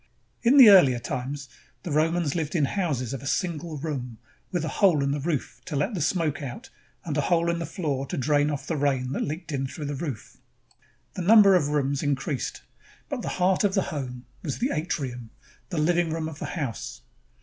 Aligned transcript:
In 0.41 0.57
the 0.57 0.69
earlier 0.71 0.97
times, 0.97 1.47
the 1.83 1.91
Romans 1.91 2.33
Hved 2.33 2.55
in 2.55 2.65
houses 2.65 3.13
of 3.13 3.21
a 3.21 3.27
single 3.27 3.77
room, 3.77 4.17
with 4.51 4.65
a 4.65 4.81
hole 4.81 5.03
in 5.03 5.11
the 5.11 5.19
roof 5.19 5.61
to 5.65 5.75
let 5.75 5.93
the 5.93 6.01
smoke 6.01 6.41
out, 6.41 6.71
and 7.05 7.15
a 7.15 7.21
hole 7.21 7.51
in 7.51 7.59
the 7.59 7.67
floor 7.67 8.07
to 8.07 8.17
drain 8.17 8.49
off 8.49 8.65
the 8.65 8.75
rain 8.77 9.11
that 9.11 9.21
leaked 9.21 9.51
in 9.51 9.67
through 9.67 9.85
the 9.85 9.93
roof. 9.93 10.37
The 11.13 11.21
number 11.21 11.53
of 11.55 11.67
rooms 11.67 11.99
325 11.99 12.03
ROME 12.03 12.09
increased, 12.33 12.61
but 13.09 13.21
the 13.21 13.37
heart 13.39 13.63
of 13.63 13.75
the 13.75 13.93
home 13.95 14.25
was 14.41 14.57
the 14.57 14.71
atrium, 14.73 15.29
the 15.69 15.77
living 15.77 16.09
room 16.09 16.27
of 16.27 16.39
the 16.39 16.45
house. 16.57 17.01